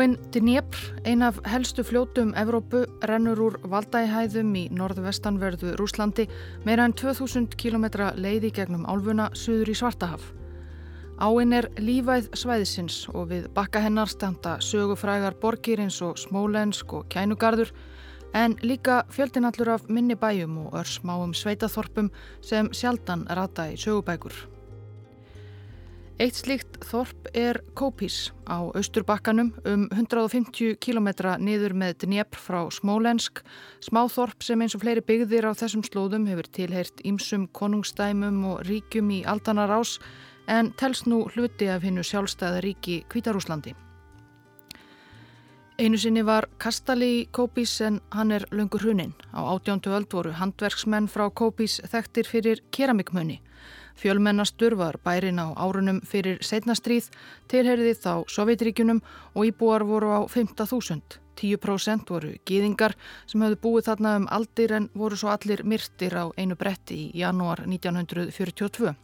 [0.00, 6.24] Áinn Dnjepr, ein af helstu fljótum Evrópu, rennur úr Valdæhæðum í norðvestanverðu Rúslandi
[6.64, 7.84] meira en 2000 km
[8.16, 10.22] leiði gegnum álfuna suður í Svartahaf.
[11.20, 17.10] Áinn er lífæð svæðisins og við bakka hennar standa sögufrægar borgir eins og Smólensk og
[17.12, 17.74] Kænugarður
[18.32, 22.08] en líka fjöldinallur af minni bæjum og örsmáum sveitaþorpum
[22.40, 24.32] sem sjaldan rata í sögubækur.
[26.20, 31.08] Eitt slíkt þorp er Kópís á austurbakkanum um 150 km
[31.40, 33.40] niður með Dnjepr frá Smólensk,
[33.80, 39.08] smáþorp sem eins og fleiri byggðir á þessum slóðum hefur tilheyrt ímsum konungstæmum og ríkjum
[39.16, 39.96] í aldanar ás
[40.44, 43.72] en tels nú hluti af hinnu sjálfstæða ríki Kvítarúslandi.
[45.80, 49.16] Einu sinni var Kastali í Kópís en hann er löngur hrunin.
[49.32, 53.40] Á átjándu öld voru handverksmenn frá Kópís þekktir fyrir keramikmunni.
[54.00, 57.10] Fjölmennastur var bærin á árunum fyrir setnastríð,
[57.52, 59.02] tilherði þá Sovjetríkunum
[59.34, 61.20] og íbúar voru á 15.000.
[61.40, 62.94] 10% voru gýðingar
[63.28, 67.20] sem höfðu búið þarna um aldir en voru svo allir myrtir á einu bretti í
[67.20, 68.94] janúar 1942.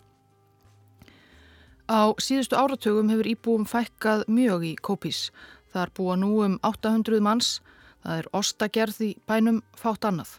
[1.87, 5.29] Á síðustu áratugum hefur íbúum fækkað mjög í Kópís.
[5.73, 7.61] Það er búa nú um 800 manns,
[8.03, 10.39] það er ostagerð í bænum fátt annað.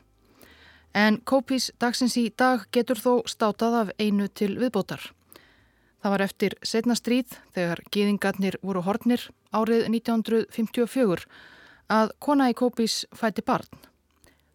[0.98, 5.04] En Kópís dagsins í dag getur þó státað af einu til viðbótar.
[6.02, 11.28] Það var eftir setna stríð þegar gýðingarnir voru hornir árið 1954
[11.94, 13.70] að kona í Kópís fæti barn.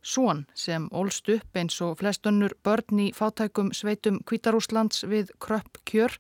[0.03, 6.17] Són sem ólst upp eins og flestönnur börn í fátækum sveitum Kvítarúslands við kröpp kjör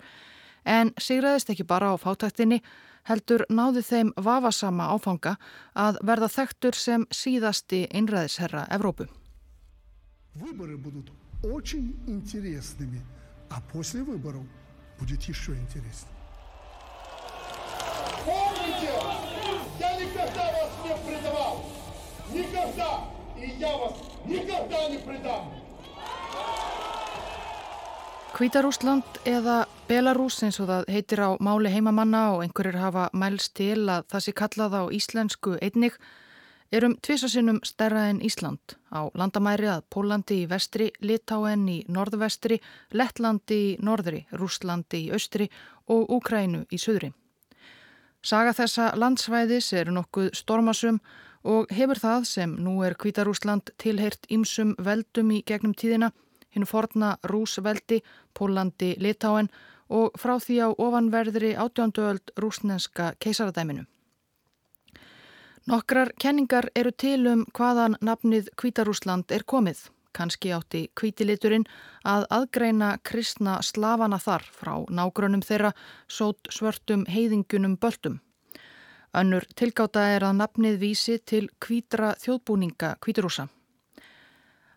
[0.63, 2.61] en sigraðist ekki bara á fátæktinni
[3.11, 5.35] heldur náði þeim vafasama áfanga
[5.75, 9.09] að verða þektur sem síðasti einræðisherra Evrópu.
[10.34, 11.12] Выборы будут
[11.44, 13.02] очень интересными,
[13.50, 14.44] а после выборов
[15.00, 16.14] будет еще интереснее.
[18.26, 18.92] Помните,
[19.80, 21.66] я никогда вас не предавал.
[22.32, 23.10] Никогда.
[23.38, 23.94] И я вас
[24.26, 25.52] никогда не предам.
[28.38, 33.88] Kvítarúsland eða Belarus eins og það heitir á máli heimamanna og einhverjir hafa mælst til
[33.90, 35.96] að það sé kallað á íslensku einnig
[36.73, 42.59] erum tvisasinnum stærra en Ísland á landamæri að Pólandi í vestri, Litáen í norðvestri,
[42.97, 45.51] Lettlandi í norðri, Rúslandi í austri
[45.93, 47.13] og Úkrænu í söðri.
[48.23, 51.01] Saga þessa landsvæðis eru nokkuð stormasum
[51.43, 56.13] og hefur það sem nú er Kvítarúsland tilheyrt ímsum veldum í gegnum tíðina,
[56.55, 58.01] hinn forna Rúsveldi,
[58.33, 59.51] Pólandi, Litáen
[59.93, 63.85] og frá því á ofanverðri átjónduöld rúsnenska keisaradæminu.
[65.63, 69.85] Nokkrar kenningar eru til um hvaðan nafnið Kvítarúsland er komið.
[70.11, 71.69] Kanski átti kvítiliturinn
[72.03, 75.71] að aðgreina kristna slavana þar frá nágrunum þeirra
[76.11, 78.19] sót svörtum heiðingunum böldum.
[79.15, 83.47] Önnur tilgáta er að nafnið vísi til kvítra þjóðbúninga kvíturúsa.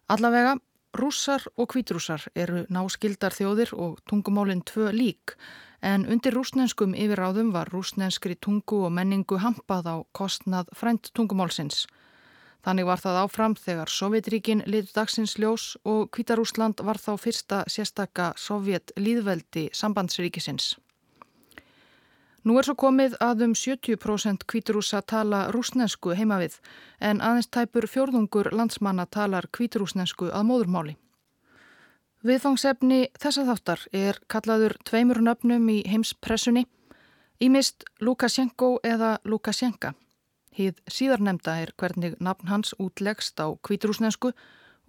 [0.06, 0.54] Allavega,
[0.94, 5.34] rússar og kvíturúsar eru náskildar þjóðir og tungumálinn tvö lík
[5.86, 11.86] en undir rúsnenskum yfiráðum var rúsnenskri tungu og menningu hampað á kostnað frænt tungumálsins.
[12.66, 18.32] Þannig var það áfram þegar Sovjetríkin litur dagsins ljós og Kvítarúsland var þá fyrsta sérstakka
[18.42, 20.74] Sovjet líðveldi sambandsríkisins.
[22.46, 26.60] Nú er svo komið að um 70% kvíturúsa tala rúsnensku heima við
[27.02, 30.94] en aðeins tæpur fjörðungur landsmanna talar kvíturúsnensku að móðurmáli.
[32.26, 36.64] Viðfangsefni þessa þáttar er kallaður tveimur nöfnum í heimspressunni,
[37.38, 39.92] ímist Lukashenko eða Lukashenka.
[40.58, 44.32] Hýð síðarnemda er hvernig nafn hans útlegst á kvíturúsnensku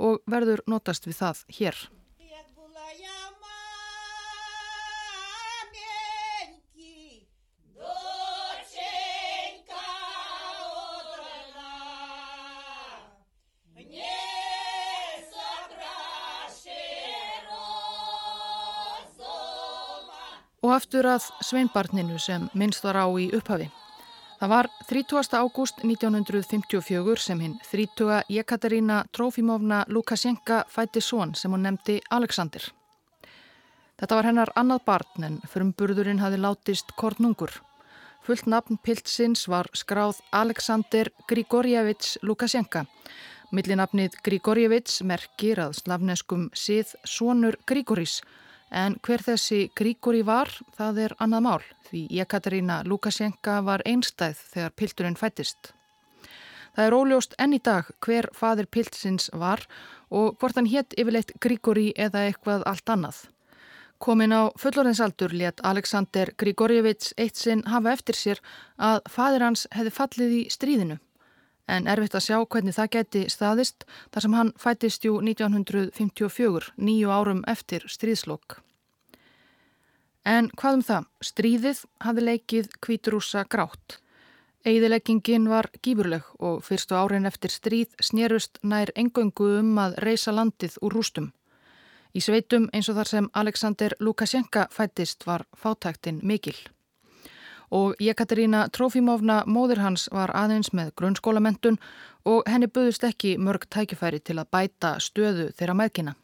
[0.01, 1.83] og verður notast við það hér.
[20.67, 23.69] Og aftur að sveinbarninu sem minnst var á í upphafi.
[24.41, 25.37] Það var 30.
[25.39, 28.25] ágúst 1954 sem hinn 30.
[28.35, 32.65] Jekaterina Trófímovna Lukasjenka fætti són sem hún nefndi Alexander.
[33.97, 37.55] Þetta var hennar annað barn en frumburðurinn hafi látist kornungur.
[38.27, 42.89] Fullt nafn piltsins var skráð Alexander Grigorjevits Lukasjenka.
[43.55, 48.19] Millinafnið Grigorjevits merkir að slavneskum sið Sónur Grigorís
[48.71, 54.75] En hver þessi Grígóri var, það er annað mál því Jekaterina Lukasjenka var einstæð þegar
[54.75, 55.73] pilturinn fættist.
[56.75, 59.63] Það er óljóst enn í dag hver fadir piltsins var
[60.11, 63.23] og hvort hann hétt yfirleitt Grígóri eða eitthvað allt annað.
[63.99, 68.43] Komin á fullorðinsaldur let Alexander Grigorjevits eitt sinn hafa eftir sér
[68.77, 70.99] að fadir hans hefði fallið í stríðinu.
[71.67, 77.11] En erfitt að sjá hvernig það geti staðist þar sem hann fættist jú 1954, nýju
[77.11, 78.61] árum eftir stríðslokk.
[80.27, 81.09] En hvað um það?
[81.23, 83.99] Stríðið hafði leikið kvíturúsa grátt.
[84.67, 90.81] Eðileggingin var gífurleg og fyrstu árin eftir stríð snerust nær engöngu um að reysa landið
[90.83, 91.29] úr rústum.
[92.11, 96.57] Í sveitum eins og þar sem Alexander Lukashenka fættist var fátæktin mikil.
[97.71, 101.81] Og Jekaterina Trófímovna móðir hans var aðeins með grunnskólamentun
[102.25, 106.15] og henni buðist ekki mörg tækifæri til að bæta stöðu þeirra meðkina.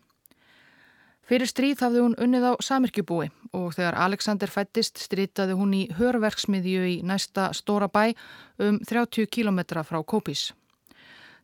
[1.22, 6.82] Fyrir stríð hafði hún unnið á Samirkjubúi og þegar Alexander fættist strítaði hún í hörverksmiðju
[6.90, 8.12] í næsta stóra bæ
[8.58, 10.50] um 30 km frá Kópís.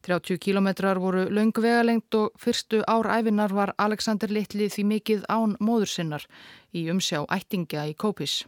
[0.03, 5.91] 30 kilometrar voru laung vegalengt og fyrstu áræfinar var Alexander Littli því mikið án móður
[5.95, 6.27] sinnar
[6.73, 8.45] í umsjá ættingja í Kópis.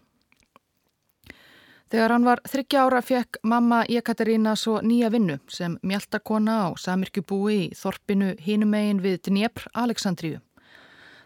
[1.91, 7.57] Þegar hann var þryggja ára fekk mamma Jekaterina svo nýja vinnu sem mjöltakona á Samirkjubúi
[7.65, 10.39] í Þorpinu hinumegin við Dnjepr, Aleksandríu.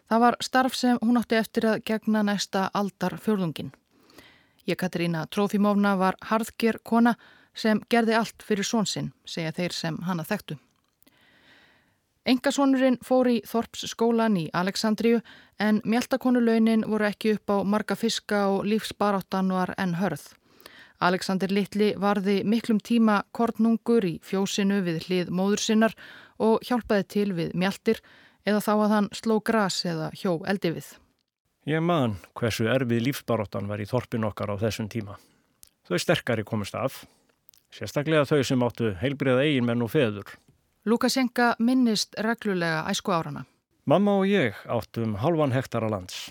[0.08, 3.74] Það var starf sem hún átti eftir að gegna næsta aldar fjörðungin.
[4.64, 7.12] Jekaterina Trófímovna var harðger kona
[7.54, 10.56] sem gerði allt fyrir svonsinn, segja þeir sem hana þekktu.
[12.24, 15.20] Engasonurinn fór í Þorps skólan í Aleksandríu
[15.60, 20.24] en mjöldakonulaunin voru ekki upp á marga fiska og lífsbaráttan var enn hörð.
[21.00, 25.96] Alexander Littli varði miklum tíma kornungur í fjósinu við hlið móður sinnar
[26.38, 28.02] og hjálpaði til við mjöldir
[28.44, 30.92] eða þá að hann sló gras eða hjó eldi við.
[31.66, 35.16] Ég man hversu erfið lífsbaráttan var í Þorpin okkar á þessum tíma.
[35.88, 37.04] Þau sterkari komist af
[37.74, 40.28] sérstaklega þau sem áttu heilbriða eiginmenn og feður.
[40.84, 43.44] Lukasjenka minnist reglulega æsku árana.
[43.88, 46.30] Mamma og ég áttum halvan hektara lands.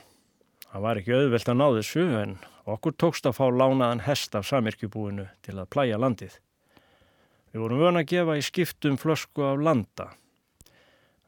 [0.70, 2.38] Það var ekki auðvelt að ná þessu en
[2.70, 6.38] okkur tókst að fá lánaðan hest af samirkjubúinu til að plæja landið.
[7.52, 10.08] Við vorum vöna að gefa í skiptum flösku af landa.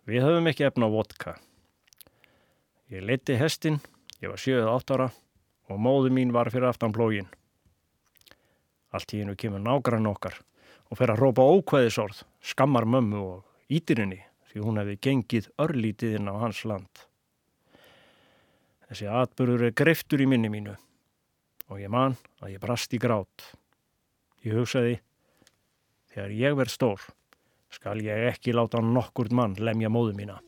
[0.07, 1.35] Við höfum ekki efna vodka.
[2.93, 3.81] Ég leiti hestin,
[4.21, 5.09] ég var 7-8 ára
[5.69, 7.27] og móðu mín var fyrir aftan blógin.
[8.93, 10.39] Allt í hennu kemur nágrann okkar
[10.89, 14.21] og fer að rópa ókvæðisorð, skammar mömmu og ítirinni
[14.51, 17.05] því hún hefði gengið örlítið inn á hans land.
[18.85, 20.77] Þessi atbyrður er greiftur í minni mínu
[21.69, 23.51] og ég man að ég brast í grát.
[24.45, 24.99] Ég hugsaði,
[26.13, 27.05] þegar ég verð stór
[27.75, 30.39] skal ég ekki láta nokkur mann lemja móðu mína.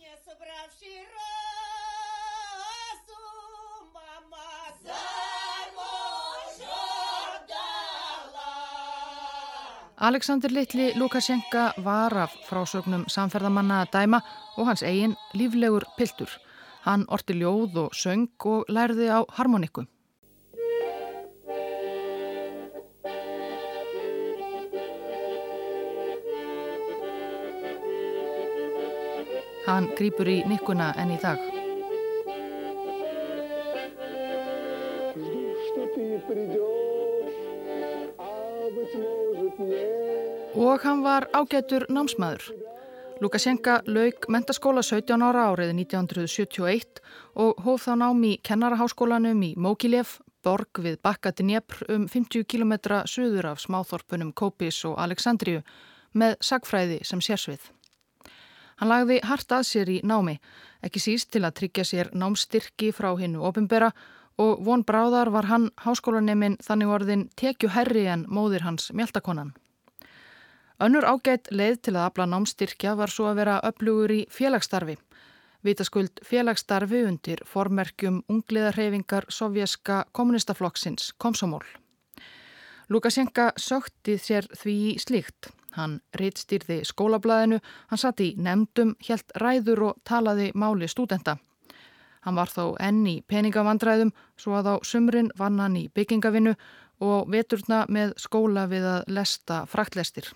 [9.98, 14.20] Alexander Littli Lukasjenka var af frásögnum samferðamanna að dæma
[14.56, 16.30] og hans eigin líflegur piltur.
[16.86, 19.26] Hann orti ljóð og söng og lærði á
[29.78, 29.94] harmonikku.
[29.94, 31.38] Hann grýpur í nikkuna enn í dag.
[40.58, 42.54] Og hann var ágætur námsmaður.
[43.22, 47.02] Lukasjenka lauk mentaskóla 17 ára árið 1971
[47.36, 52.46] og hóð þá nám í kennaraháskólanum í Mókilev, borg við bakka til Njepr um 50
[52.46, 52.74] km
[53.10, 55.64] söður af smáþorpunum Kópis og Aleksandriju
[56.14, 57.77] með sagfræði sem sérsvið.
[58.78, 60.38] Hann lagði hart að sér í námi,
[60.86, 63.92] ekki síst til að tryggja sér námstyrki frá hinnu ofinbera
[64.38, 69.56] og von bráðar var hann háskólaneminn þannig orðin tekju herri en móðir hans mjöldakonan.
[70.78, 75.00] Önnur ágætt leið til að afla námstyrkja var svo að vera öflugur í félagsstarfi.
[75.66, 81.66] Vitaskuld félagsstarfi undir formerkjum ungliðarhefingar sovjaska kommunistaflokksins Komsomól.
[82.94, 85.50] Lukasjenka söktið sér því slíkt.
[85.78, 91.38] Hann rittstýrði skólablaðinu, hann satt í nefndum, helt ræður og talaði máli stúdenta.
[92.26, 96.58] Hann var þó enn í peningavandræðum svo að á sumrin vann hann í byggingavinnu
[97.06, 100.34] og veturna með skóla við að lesta fraktlestir.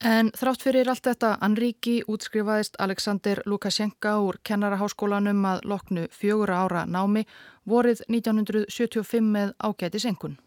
[0.00, 6.86] En þrátt fyrir allt þetta anríki útskrifaðist Alexander Lukasjenka úr kennaraháskólanum að loknu fjögur ára
[6.88, 7.26] námi
[7.68, 10.38] vorið 1975 með ágæti senkun.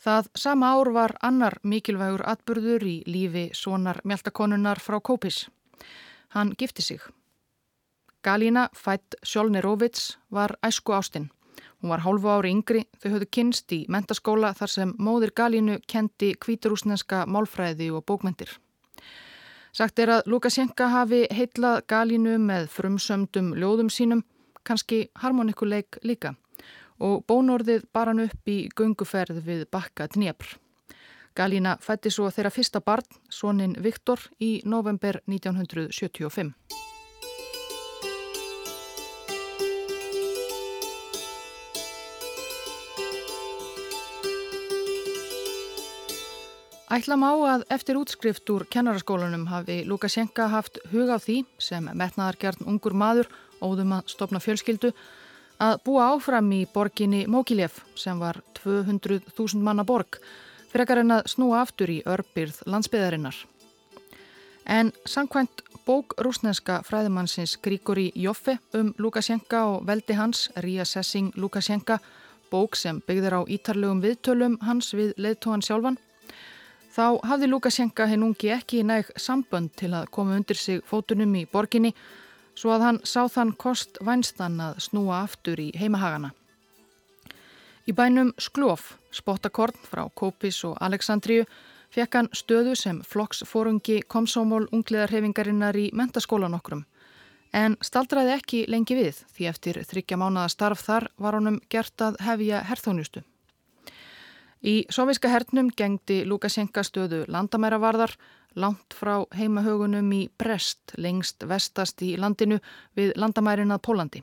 [0.00, 5.50] Það sama ár var annar mikilvægur atburður í lífi sonar mjöldakonunnar frá Kópis.
[6.32, 7.02] Hann gifti sig.
[8.24, 11.28] Galína fætt Sjólnerovits var æsku ástinn.
[11.82, 16.32] Hún var hálfu ári yngri, þau höfðu kynst í mentaskóla þar sem móðir Galínu kendi
[16.40, 18.56] kvíturúsneska málfræði og bókmentir.
[19.72, 24.24] Sagt er að Lukasjenka hafi heitlað Galínu með frumsömdum ljóðum sínum,
[24.64, 26.39] kannski harmonikuleik líka
[27.00, 30.58] og bónorðið bar hann upp í gunguferð við bakka Dnjepr.
[31.36, 36.52] Galína fætti svo þeirra fyrsta barn, sonin Viktor, í november 1975.
[46.90, 52.66] Ætlam á að eftir útskrift úr kennaraskólanum hafi Lukasjenka haft hug á því sem metnaðargjarn
[52.66, 53.30] ungur maður
[53.62, 54.90] óðum að stopna fjölskyldu
[55.60, 60.18] að búa áfram í borginni Mókilef sem var 200.000 manna borg
[60.72, 63.36] frekar en að snúa aftur í örbyrð landsbyðarinnar.
[64.64, 71.98] En samkvæmt bók rúsneska fræðimannsins Grigori Joffe um Lukasjenka og veldi hans, Reassessing Lukasjenka,
[72.50, 75.98] bók sem byggðir á ítarlegum viðtölum hans við leðtóhan sjálfan,
[76.90, 81.44] Þá hafði Lukasjenka hinn ungi ekki næg sambönd til að koma undir sig fótunum í
[81.46, 81.92] borginni
[82.54, 86.32] svo að hann sá þann kost vænstan að snúa aftur í heimahagana.
[87.88, 91.46] Í bænum Sklof, spottakorn frá Kópis og Aleksandríu,
[91.90, 96.84] fekk hann stöðu sem flokksforungi komsómól ungliðarhefingarinnar í mentaskólan okkrum.
[97.52, 102.20] En staldraði ekki lengi við því eftir þryggja mánada starf þar var honum gert að
[102.22, 103.24] hefja herþónustu.
[104.60, 108.12] Í soviska hernum gengdi Lukasjenka stöðu landamæravarðar
[108.54, 112.60] langt frá heimahögunum í Brest, lengst vestast í landinu
[112.96, 114.22] við landamærin að Pólandi.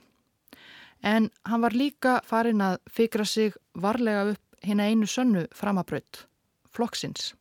[1.03, 6.25] En hann var líka farin að fikra sig varlega upp hinn einu sönnu framabraut,
[6.73, 7.33] flokksins.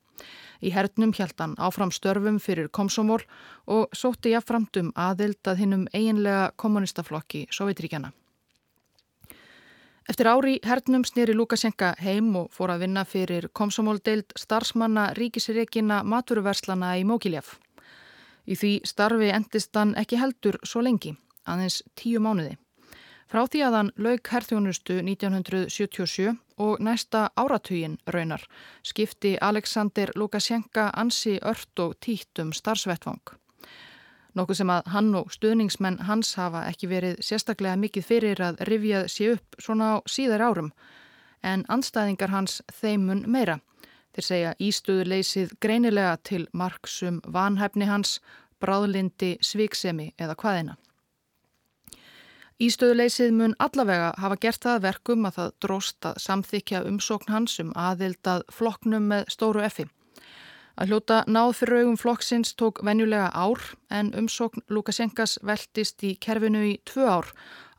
[0.65, 3.23] Í hernum hjælt hann áfram störfum fyrir komsomól
[3.67, 8.13] og sótti jáframt um aðild að hinnum eiginlega kommunistaflokki Sovjetríkjana.
[10.07, 16.93] Eftir ári hernum snýri Lukasjenka heim og fór að vinna fyrir komsomóldeild starfsmanna ríkisreikina maturverslana
[17.01, 17.57] í Mókiljaf.
[18.47, 22.55] Í því starfi endist hann ekki heldur svo lengi, aðeins tíu mánuði.
[23.27, 28.47] Frá því að hann lauk herþjónustu 1977 og næsta áratugin raunar
[28.87, 33.35] skipti Alexander Lukasjenka ansi ört og títt um starfsvettvang.
[34.37, 39.07] Nokkuð sem að hann og stuðningsmenn hans hafa ekki verið sérstaklega mikið fyrir að rifjað
[39.09, 40.73] sé upp svona á síðar árum
[41.47, 43.61] en anstæðingar hans þeimun meira.
[44.13, 48.19] Þeir segja ístöðuleysið greinilega til marksum vanhæfni hans,
[48.61, 50.77] bráðlindi, sviksemi eða hvaðina.
[52.61, 57.73] Ístöðuleysið mun allavega hafa gert það verkum að það dróst að samþykja umsókn hans um
[57.77, 59.85] aðildað floknum með stóru effi.
[60.77, 66.61] Að hljóta náð fyrir augum flokksins tók venjulega ár en umsókn Lukasjenkas veltist í kerfinu
[66.69, 67.31] í tvö ár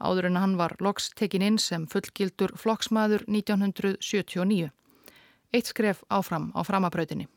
[0.02, 4.72] áður en hann var loks tekin inn sem fullgildur flokksmaður 1979.
[5.54, 7.30] Eitt skref áfram á framabrautinni.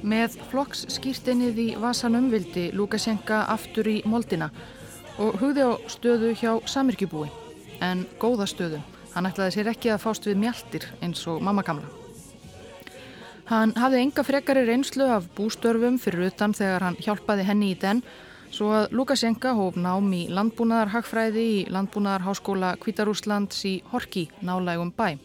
[0.00, 4.48] Með flokksskýrtinnið í Vasanum vildi Lukasjenka aftur í moldina
[5.18, 7.28] og hugði á stöðu hjá samirkjubúi,
[7.80, 8.80] en góða stöðu.
[9.14, 11.88] Hann ætlaði sér ekki að fást við mjaltir eins og mamma gamla.
[13.46, 18.02] Hann hafði enga frekari reynslu af bústörfum fyrir utan þegar hann hjálpaði henni í den,
[18.50, 25.16] svo að Lukasjenka hóf nám í landbúnaðarhagfræði í landbúnaðarháskóla Kvítarúslands í Horki, nálægum bæ.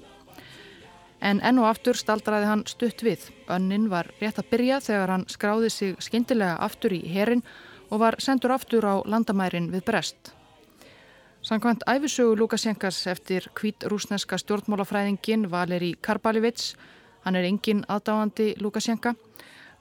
[1.21, 3.27] En enn og aftur staldraði hann stutt við.
[3.49, 7.43] Önnin var rétt að byrja þegar hann skráði sig skindilega aftur í herin
[7.91, 10.31] og var sendur aftur á landamærin við Brest.
[11.41, 16.75] Sankvæmt æfisögu Lukasjenkas eftir hvít rúsneska stjórnmálafræðingin Valeri Karbalivits,
[17.25, 19.15] hann er engin aðdáandi Lukasjenka,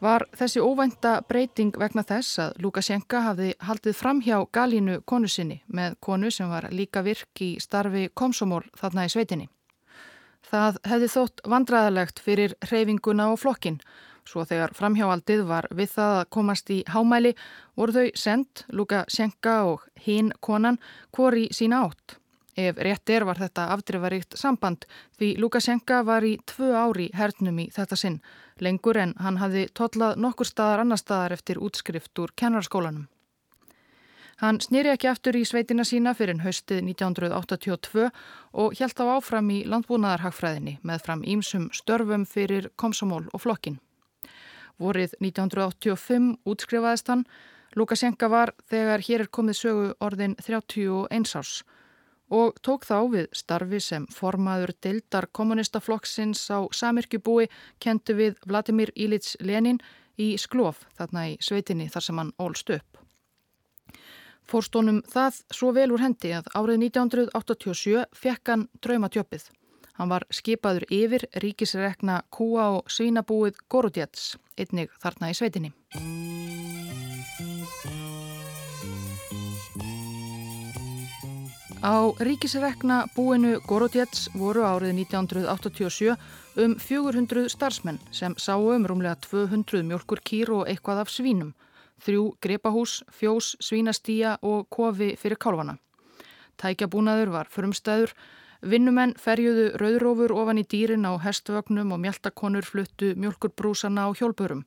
[0.01, 5.61] var þessi óvænta breyting vegna þess að Lukasjenka hafði haldið fram hjá Galínu konu sinni
[5.69, 9.49] með konu sem var líka virk í starfi komsomól þarna í sveitinni.
[10.51, 13.81] Það hefði þótt vandraðalegt fyrir hreyfinguna og flokkin
[14.31, 17.33] Svo þegar framhjáaldið var við það að komast í hámæli
[17.79, 20.79] voru þau sendt, Luka Sjenka og hinn konan,
[21.17, 22.21] hvori sína átt.
[22.55, 24.87] Ef rétt er var þetta afdrifaríkt samband
[25.19, 28.21] því Luka Sjenka var í tvö ári hernum í þetta sinn,
[28.63, 33.09] lengur en hann hafði totlað nokkur staðar annar staðar eftir útskrift úr kennarskólanum.
[34.41, 38.09] Hann snýri ekki aftur í sveitina sína fyrir haustið 1982
[38.63, 43.81] og hjælt á áfram í landbúnaðarhagfræðinni með fram ímsum störfum fyrir komsomól og flokkin.
[44.81, 47.27] Vorið 1985 útskrifaðist hann.
[47.77, 51.61] Lukasjenka var þegar hér er komið sögu orðin 31 árs
[52.31, 57.49] og tók þá við starfi sem formaður deildar kommunistaflokksins á Samirkjubúi
[57.83, 59.81] kentu við Vladimir Ilits Lenin
[60.19, 63.01] í Sklof þarna í sveitinni þar sem hann ólst upp.
[64.51, 69.51] Fórstónum það svo vel úr hendi að árið 1987 fekk hann draumatjöpið.
[70.01, 75.75] Hann var skipaður yfir ríkisrekna kúa og svínabúið Gorodjets, einnig þarna í sveitinni.
[81.85, 86.17] Á ríkisrekna búinu Gorodjets voru árið 1987
[86.65, 91.53] um 400 starfsmenn sem sáu um rúmlega 200 mjölkur kýr og eitthvað af svínum,
[92.01, 95.77] þrjú grepahús, fjós, svínastía og kofi fyrir kálvana.
[96.57, 98.17] Tækjabúnaður var frumstæður,
[98.63, 104.67] vinnumenn ferjuðu rauðrófur ofan í dýrin á hestvögnum og mjöltakonur fluttu mjölkurbrúsana á hjólpurum.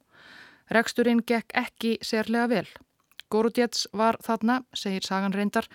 [0.71, 2.67] Reksturinn gekk ekki sérlega vel.
[3.33, 5.65] Gorodjets var þarna, segir Sagan reyndar,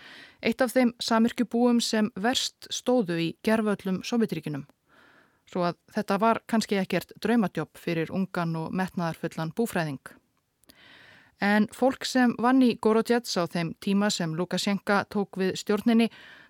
[0.43, 4.67] eitt af þeim samirkjubúum sem verst stóðu í gerföllum Sovjetríkinum.
[5.49, 10.03] Svo að þetta var kannski ekkert draumadjópp fyrir ungan og metnaðarfullan búfræðing.
[11.41, 16.09] En fólk sem vann í Gorodjets á þeim tíma sem Lukasjenka tók við stjórninni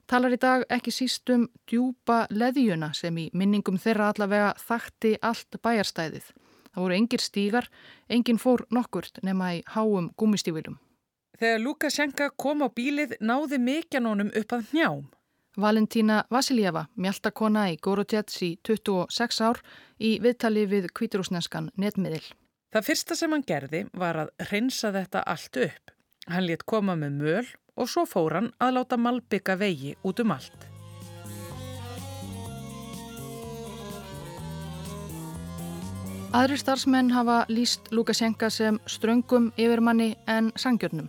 [0.09, 5.61] talar í dag ekki síst um djúpa leðjuna sem í minningum þeirra allavega þakti allt
[5.63, 6.31] bæjarstæðið.
[6.73, 7.69] Það voru engir stígar,
[8.09, 10.79] engin fór nokkurt nema í háum gúmistífilum.
[11.39, 15.05] Þegar Lukasjenka kom á bílið náði mikjanónum upp að njám.
[15.59, 19.59] Valentína Vasiljeva, mjaltakona í Gorodjets í 26 ár
[19.99, 22.23] í viðtali við kvíturúsnenskan netmiðil.
[22.75, 25.95] Það fyrsta sem hann gerði var að reynsa þetta allt upp.
[26.29, 27.47] Hann létt koma með möl
[27.79, 30.67] og svo fór hann að láta malbygga vegi út um allt.
[36.29, 41.09] Aðri starfsmenn hafa líst Lukasjenka sem ströngum yfirmanni en sangjörnum.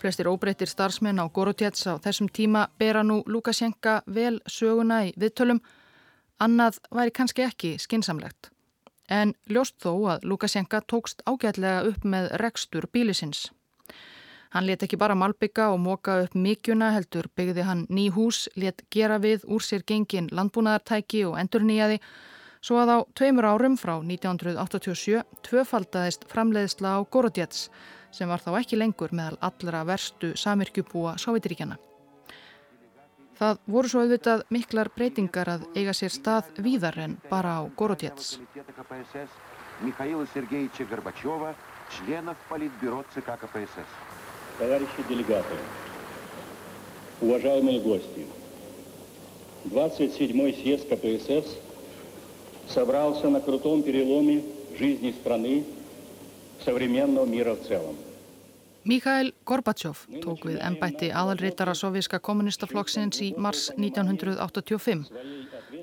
[0.00, 5.62] Flestir óbreyttir starfsmenn á Gorodjets á þessum tíma bera nú Lukasjenka vel söguna í viðtölum.
[6.40, 8.50] Annað væri kannski ekki skinsamlegt.
[9.08, 13.48] En ljóst þó að Lukasjenka tókst ágætlega upp með rekstur bílisins.
[14.50, 18.82] Hann let ekki bara malbygga og móka upp mikjuna heldur byggði hann ný hús, let
[18.90, 22.00] gera við úr sér gengin landbúnaðartæki og endur nýjaði
[22.58, 27.68] svo að á tveimur árum frá 1987 tvöfaldaðist framleiðsla á Gorodjets
[28.10, 31.78] sem var þá ekki lengur meðal allra verstu samirkjubúa Sávítiríkjana.
[33.38, 38.40] Það voru svo auðvitað miklar breytingar að eiga sér stað víðar en bara á Gorodjets.
[39.80, 41.54] Mikhaila Sergejiča Gorbačova,
[41.94, 44.09] členov politbyró CK KPSS
[44.59, 45.55] Товарищи делегаты,
[47.21, 48.25] уважаемые гости,
[49.65, 51.57] 27-й съезд КПСС
[52.69, 54.43] собрался на крутом переломе
[54.77, 55.63] жизни страны
[56.63, 57.95] современного мира в целом.
[58.85, 65.07] Mikhail Gorbachev tók við ennbætti aðalreitara soviska kommunistaflokksins í mars 1985.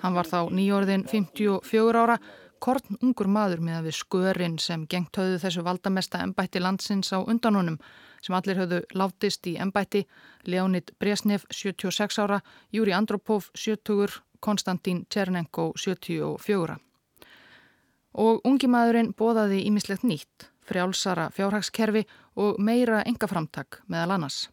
[0.04, 2.20] Hann var þá nýjórðin 54 ára,
[2.62, 7.18] korn ungur maður með að við skörin sem gengt höfðu þessu valdamesta ennbætti landsins á
[7.18, 7.80] undanunum
[8.21, 10.05] sem allir höfðu látist í ennbætti,
[10.45, 16.77] Leonid Bresnev 76 ára, Júri Andropov 70, Konstantín Tjernenko 74.
[18.17, 22.03] Og ungi maðurinn bóðaði ímislegt nýtt frjálsara fjárhagskerfi
[22.35, 24.47] og meira engaframtak meðal annars.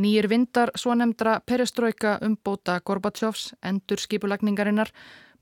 [0.00, 4.92] Nýjir vindar svo nefndra pereströyka umbóta Gorbatsjófs endur skipulagningarinnar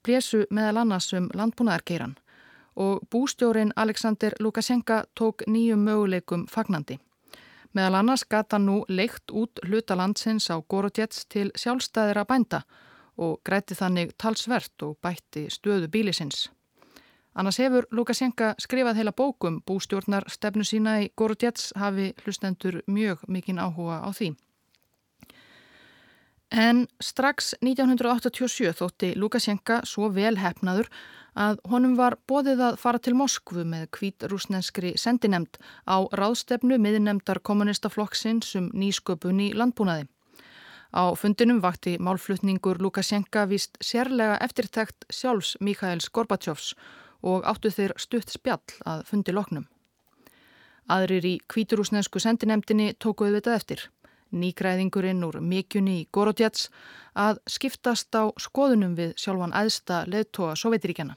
[0.03, 2.16] blésu meðal annars um landbúnaðarkeiran
[2.78, 6.98] og bústjórin Alexander Lukasjenka tók nýjum möguleikum fagnandi.
[7.74, 12.62] Meðal annars gata nú leikt út hluta landsins á Gorodjets til sjálfstæðira bænda
[13.18, 16.48] og græti þannig talsvert og bætti stöðu bílisins.
[17.34, 23.58] Annars hefur Lukasjenka skrifað heila bókum bústjórnar stefnu sína í Gorodjets hafi hlustendur mjög mikinn
[23.58, 24.32] áhuga á því.
[26.48, 30.88] En strax 1987 þótti Lukasjenka svo vel hefnaður
[31.37, 37.42] að honum var bóðið að fara til Moskvu með kvít rúsnenskri sendinemd á ráðstefnu miðinemdar
[37.44, 40.08] kommunistaflokksins um nýsköpun í landbúnaði.
[40.88, 46.72] Á fundinum vakti málflutningur Lukasjenka vist sérlega eftirtækt sjálfs Mikhails Gorbatsjófs
[47.22, 49.68] og áttu þeir stutt spjall að fundi loknum.
[50.88, 53.88] Aðrir í kvíturúsnensku sendinemdini tókuðu þetta eftir.
[54.32, 56.68] Nýgræðingurinn úr mikjunni í Gorodjats
[57.16, 61.16] að skiptast á skoðunum við sjálfan aðsta leðtóa Sovjetiríkjana.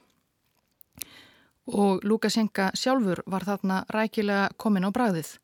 [1.72, 5.38] Og Lukasjenka sjálfur var þarna rækilega komin á bragðið.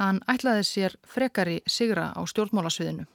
[0.00, 3.06] Hann ætlaði sér frekari sigra á stjórnmálasviðinu.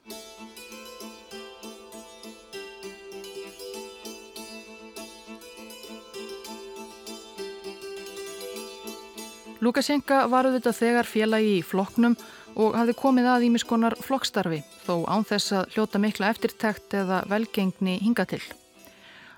[9.60, 12.14] Lukasjenka var auðvitað þegar félagi í flokknum
[12.56, 17.98] og hafði komið að ímiskonar flokkstarfi þó án þess að hljóta mikla eftirtækt eða velgengni
[18.02, 18.42] hinga til.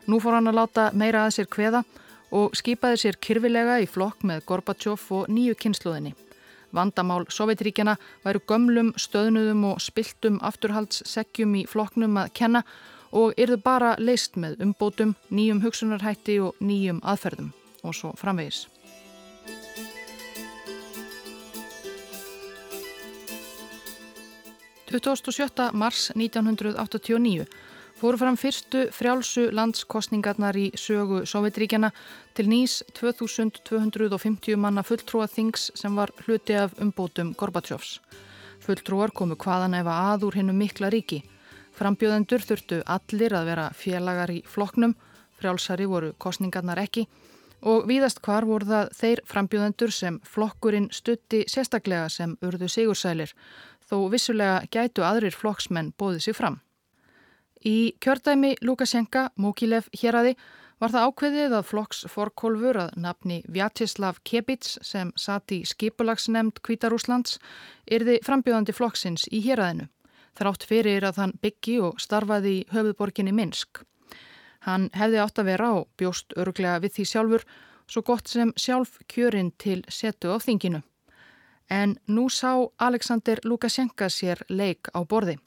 [0.09, 1.85] Nú fór hann að láta meira að sér kveða
[2.33, 6.15] og skipaði sér kyrfilega í flokk með Gorbachev og nýju kynsluðinni.
[6.73, 12.65] Vandamál Sovjetríkjana væru gömlum, stöðnuðum og spiltum afturhaldssekkjum í floknum að kenna
[13.13, 17.53] og yrðu bara leist með umbótum, nýjum hugsunarhætti og nýjum aðferðum
[17.85, 18.65] og svo framvegis.
[24.93, 25.71] 27.
[25.73, 27.47] mars 1989
[27.97, 31.93] fóru fram fyrstu frjálsu landskostningarnar í sögu Sovjetríkjana
[32.37, 38.01] til nýs 2250 manna fulltrúa þings sem var hluti af umbótum Gorbatsjófs.
[38.61, 41.23] Fulltrúar komu hvaðan efa að úr hennu mikla ríki.
[41.73, 44.97] Frambjóðendur þurftu allir að vera félagar í floknum,
[45.39, 47.07] frjálsari voru kostningarnar ekki
[47.63, 53.35] og víðast hvar voru það þeir frambjóðendur sem flokkurinn stutti sérstaklega sem urðu sigursælir
[53.93, 56.61] þó vissulega gætu aðrir flokksmenn bóðið sig fram.
[57.63, 60.35] Í kjördæmi Lukasjenka, Mokilev héradi,
[60.83, 67.37] var það ákveðið að flokksforkolfur að nafni Vjatislav Kebits sem satt í skipulagsnemnd Kvítarúslands
[67.87, 69.87] yrði frambjóðandi flokksins í héradinu.
[70.35, 73.85] Þrátt fyrir að hann byggi og starfaði í höfuborginni Minsk.
[74.67, 77.47] Hann hefði átt að vera og bjóst öruglega við því sjálfur
[77.87, 80.83] svo gott sem sjálf kjörinn til setu á þinginu.
[81.73, 85.39] En nú sá Alexander Lukasjenka sér leik á borði.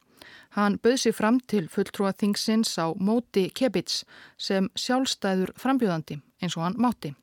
[0.58, 4.02] Hann bauð sér fram til fulltrúa þingsins á móti Kebits
[4.38, 7.14] sem sjálfstæður frambjöðandi eins og hann mátti.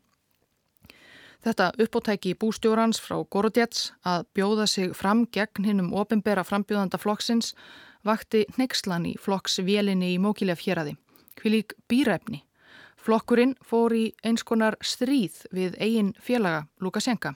[1.42, 7.56] Þetta uppóttæki bústjórans frá Gorodjets að bjóða sig fram gegn hinnum ofinbera frambjöðanda flokksins
[8.06, 10.94] vakti nexlan í flokksvélinni í Mókilef héræði.
[11.42, 12.44] Hvilík býræfni.
[13.02, 17.34] Flokkurinn fór í einskonar stríð við eigin félaga Lukasjenka.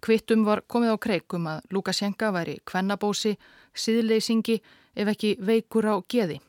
[0.00, 3.34] Kvittum var komið á kreikum að Lukasjenka væri kvennabósi,
[3.76, 4.56] síðleysingi
[4.96, 6.40] ef ekki veikur á geði.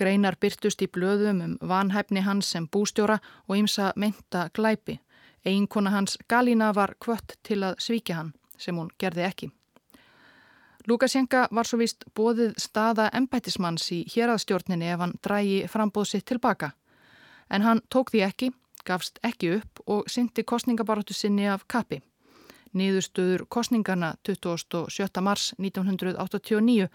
[0.00, 5.00] Greinar byrtust í blöðum um vanhæfni hans sem bústjóra og ymsa menta glæpi.
[5.44, 9.50] Einkona hans Galína var kvött til að svíkja hann sem hún gerði ekki.
[10.88, 16.72] Lukasjenka var svo vist bóðið staða embætismanns í héraðstjórninni ef hann drægi frambóð sitt tilbaka.
[17.50, 18.52] En hann tók því ekki,
[18.88, 22.00] gafst ekki upp og syndi kostningabaróttu sinni af kappi.
[22.76, 25.08] Nýðustöður kostningarna 27.
[25.24, 26.88] mars 1989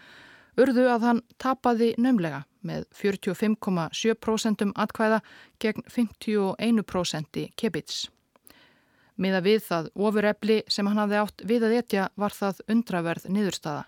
[0.55, 5.21] urðu að hann tapaði nömlega með 45,7% atkvæða
[5.61, 8.05] gegn 51% kebits.
[9.15, 13.85] Miða við það ofurefli sem hann hafði átt við að etja var það undraverð niðurstaða.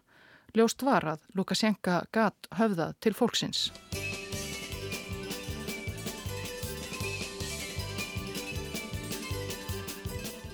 [0.56, 3.68] Ljóst var að Lukasjenka gatt höfða til fólksins.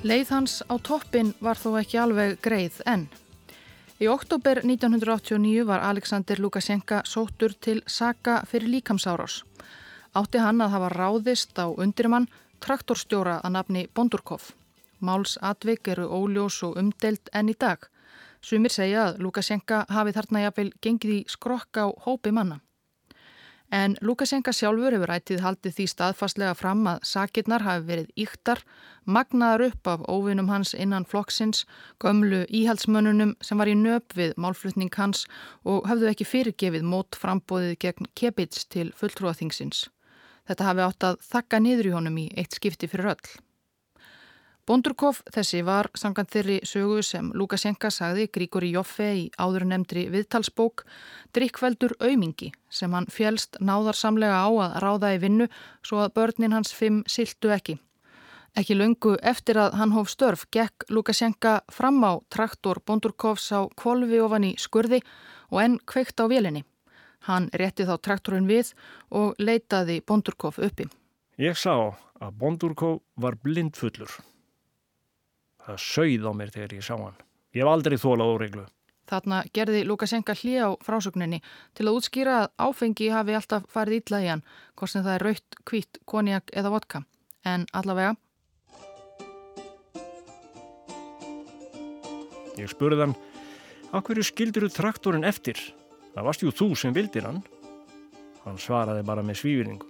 [0.04, 3.06] Leið hans á toppin var þó ekki alveg greið enn.
[4.04, 9.46] Í oktober 1989 var Alexander Lukasjenka sóttur til Saka fyrir líkamsárás.
[10.12, 12.28] Átti hann að hafa ráðist á undirmann
[12.60, 14.52] traktorstjóra að nafni Bondurkov.
[15.00, 17.88] Máls atvik eru óljós og umdelt enn í dag.
[18.44, 22.60] Sumir segja að Lukasjenka hafi þarna jafnvel gengið í skrokk á hópi manna.
[23.74, 28.60] En Lukasjenka sjálfur hefur ættið haldið því staðfastlega fram að sakirnar hafi verið yktar,
[29.10, 31.64] magnaðar upp af óvinnum hans innan flokksins,
[31.98, 35.24] gömlu íhaldsmönnunum sem var í nöp við málflutning hans
[35.66, 39.88] og hafðu ekki fyrirgefið mót frambóðið gegn kebits til fulltrúaþingsins.
[40.46, 43.34] Þetta hafi átt að þakka niður í honum í eitt skipti fyrir öll.
[44.64, 50.86] Bondurkov þessi var samkvæmt þeirri sögu sem Lukasjenka sagði Gríkori Joffe í áður nefndri viðtalsbók
[51.36, 55.50] drikkveldur aumingi sem hann fjælst náðarsamlega á að ráða í vinnu
[55.84, 57.76] svo að börnin hans fimm siltu ekki.
[58.56, 64.24] Ekki lungu eftir að hann hóf störf gekk Lukasjenka fram á traktor Bondurkovs á kvolvi
[64.24, 65.04] ofan í skurði
[65.52, 66.64] og enn kveikt á vélinni.
[67.28, 68.72] Hann rétti þá traktorinn við
[69.12, 70.88] og leitaði Bondurkov uppi.
[71.36, 71.74] Ég sá
[72.24, 74.24] að Bondurkov var blindfullur.
[75.64, 77.20] Það sögð á mér þegar ég sá hann.
[77.56, 78.64] Ég hef aldrei þólað óreglu.
[79.08, 81.40] Þarna gerði Lukasjenka hlið á frásögninni
[81.76, 84.44] til að útskýra að áfengi hafi alltaf farið ítla í hann,
[84.80, 87.04] hvort sem það er raukt, kvít, konjak eða vodka.
[87.48, 88.16] En allavega...
[92.60, 93.16] Ég spurði hann,
[93.98, 95.60] akkurju skildur þú traktorinn eftir?
[96.14, 97.42] Það varst jú þú sem vildir hann.
[98.44, 99.90] Hann svaraði bara með svífinningum.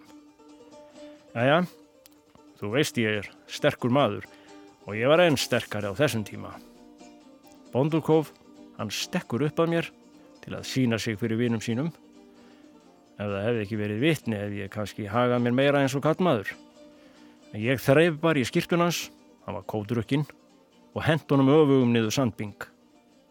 [1.34, 1.64] Jæja,
[2.60, 4.30] þú veist ég er sterkur maður
[4.84, 6.54] og ég var enn sterkari á þessum tíma.
[7.74, 8.32] Bondurkov,
[8.78, 9.90] hann stekkur upp að mér
[10.44, 11.90] til að sína sig fyrir vinum sínum.
[13.14, 16.54] Ef það hefði ekki verið vitni ef ég kannski hagað mér meira eins og kallmaður.
[17.54, 19.08] En ég þreif bara í skirtunans,
[19.46, 20.26] hann var kóturukkinn
[20.94, 22.56] og hendunum öfugum niður sandbing.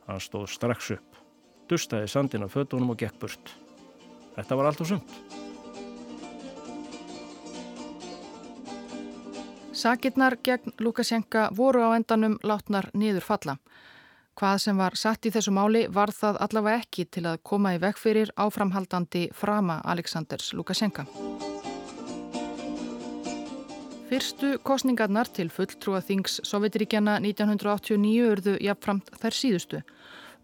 [0.08, 1.22] Hann stóð strax upp,
[1.70, 3.56] dustaði sandin af fötunum og gekk burt.
[4.38, 5.50] Þetta var allt og sumt.
[9.82, 13.54] Sakirnar gegn Lukasjenka voru á endanum látnar niður falla.
[14.38, 17.80] Hvað sem var satt í þessu máli var það allavega ekki til að koma í
[17.82, 21.02] vekk fyrir áframhaldandi frama Aleksandrs Lukashenka.
[24.06, 29.82] Fyrstu kostningarnar til fulltrúa þings Sovjetiríkjana 1989 urðu jafnframt þær síðustu.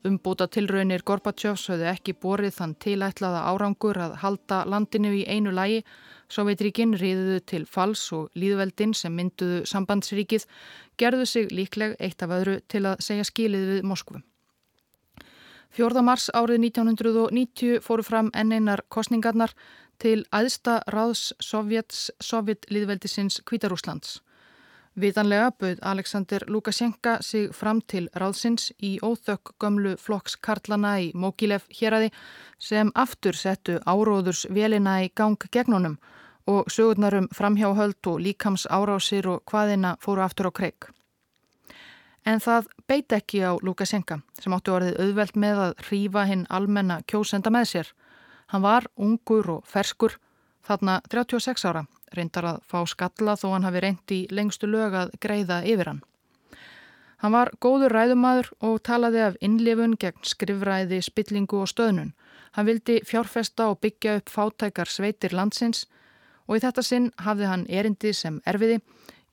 [0.07, 5.81] Umbúta tilraunir Gorbatsjófs höfðu ekki borið þann tilætlaða árangur að halda landinu í einu lægi.
[6.31, 10.47] Sovjetríkin riðuðu til fals og líðveldin sem mynduðu sambandsríkið
[11.01, 14.23] gerðu sig líkleg eitt af öðru til að segja skilið við Moskvu.
[15.75, 16.03] 4.
[16.07, 19.53] mars árið 1990 fóru fram enn einar kostningarnar
[19.99, 24.21] til aðsta ráðs Sovjets Sovjetlíðveldisins Kvítarúslands.
[24.99, 31.69] Vitanlega bauð Alexander Lukashenka sig fram til ráðsins í óþökk gömlu flokks Karlana í Mokilev
[31.71, 32.09] héræði
[32.59, 36.01] sem aftur settu áróðurs velina í gang gegnunum
[36.51, 40.91] og sögurnarum framhjáhöld og líkams árásir og hvaðina fóru aftur á kreik.
[42.27, 47.03] En það beit ekki á Lukashenka sem áttu orðið auðvelt með að hrífa hinn almenna
[47.07, 47.93] kjósenda með sér.
[48.51, 50.19] Hann var ungur og ferskur,
[50.69, 55.13] þarna 36 ára reyndar að fá skalla þó hann hafi reynd í lengstu lög að
[55.21, 56.01] greiða yfir hann.
[57.19, 62.13] Hann var góður ræðumadur og talaði af innlifun gegn skrifræði, spillingu og stöðnun.
[62.55, 65.87] Hann vildi fjárfesta og byggja upp fátækar sveitir landsins
[66.47, 68.81] og í þetta sinn hafði hann erindi sem erfiði.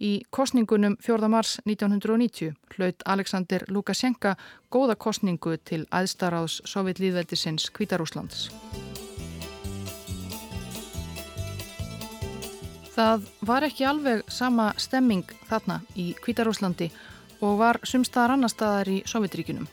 [0.01, 1.29] Í kostningunum 4.
[1.31, 4.35] mars 1990 hlaut Alexander Lukashenka
[4.73, 8.49] góða kostningu til aðstaráðs Sovjetlíðveldisins Kvítarúslands.
[12.95, 16.85] Það var ekki alveg sama stemming þarna í Kvítarúslandi
[17.43, 19.65] og var sumstaðar annar staðar í Sovjetríkunum.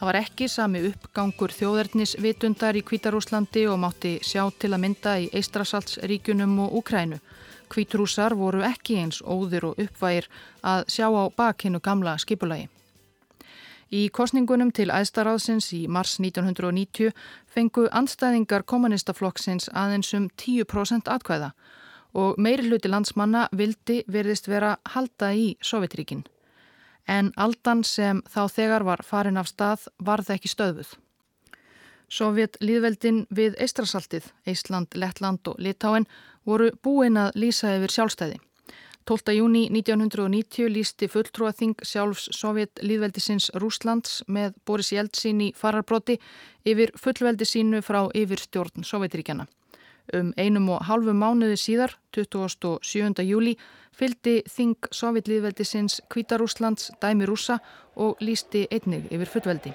[0.00, 5.12] Það var ekki sami uppgangur þjóðernis vitundar í Kvítarúslandi og mátti sjá til að mynda
[5.22, 7.20] í Eistrasaltsríkunum og Úkrænu.
[7.70, 10.26] Kvítrúsar voru ekki eins óðir og uppvægir
[10.66, 12.66] að sjá á bakinu gamla skipulagi.
[13.94, 17.14] Í kostningunum til æðstaráðsins í mars 1990
[17.54, 21.54] fengu anstæðingar kommunistaflokksins aðeins um 10% atkvæða
[22.14, 26.24] og meiri hluti landsmanna vildi verðist vera halda í Sovjetríkin.
[27.08, 30.94] En aldan sem þá þegar var farin af stað varð ekki stöðuð.
[32.08, 36.06] Sovjet líðveldin við Eistrasaltið, Eistland, Lettland og Litáen
[36.46, 38.38] voru búin að lýsa yfir sjálfstæði.
[39.04, 39.34] 12.
[39.36, 46.16] júni 1990 lísti fulltrúaþing sjálfs Sovjet líðveldisins Rúslands með Boris Jeltsin í fararbróti
[46.64, 49.44] yfir fullveldi sínu frá yfir stjórn Sovjetríkjana.
[50.12, 53.24] Um einum og halvu mánuði síðar, 27.
[53.24, 53.54] júli,
[53.96, 57.56] fyldi Þing Sovjetlíðveldisins Kvítarúslands dæmi rúsa
[57.96, 59.72] og lísti einnig yfir fullveldi.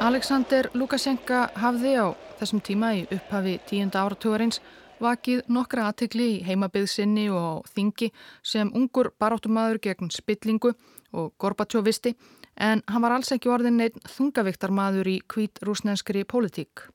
[0.00, 2.08] Alexander Lukashenka hafði á
[2.40, 4.58] þessum tíma í upphafi tíunda áratugurins
[5.00, 8.08] vakið nokkra aðtegli í heimabyggsinni og þingi
[8.42, 10.72] sem ungur baráttumadur gegn spillingu
[11.12, 12.14] og Gorbatsjóvisti
[12.56, 16.86] en hann var alls ekki orðin einn þungaviktarmadur í kvít rúsnenskri pólitík.